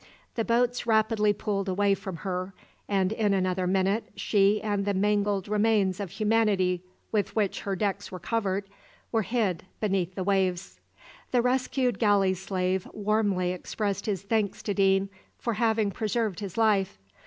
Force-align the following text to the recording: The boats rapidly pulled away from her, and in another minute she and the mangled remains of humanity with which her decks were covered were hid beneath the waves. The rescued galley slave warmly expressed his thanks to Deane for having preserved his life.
The 0.33 0.43
boats 0.43 0.87
rapidly 0.87 1.31
pulled 1.31 1.69
away 1.69 1.93
from 1.93 2.15
her, 2.25 2.55
and 2.89 3.11
in 3.11 3.35
another 3.35 3.67
minute 3.67 4.05
she 4.15 4.59
and 4.59 4.83
the 4.83 4.95
mangled 4.95 5.47
remains 5.47 5.99
of 5.99 6.09
humanity 6.09 6.81
with 7.11 7.35
which 7.35 7.59
her 7.59 7.75
decks 7.75 8.11
were 8.11 8.17
covered 8.17 8.63
were 9.11 9.21
hid 9.21 9.65
beneath 9.79 10.15
the 10.15 10.23
waves. 10.23 10.79
The 11.29 11.43
rescued 11.43 11.99
galley 11.99 12.33
slave 12.33 12.87
warmly 12.93 13.51
expressed 13.51 14.07
his 14.07 14.23
thanks 14.23 14.63
to 14.63 14.73
Deane 14.73 15.07
for 15.37 15.53
having 15.53 15.91
preserved 15.91 16.39
his 16.39 16.57
life. 16.57 16.97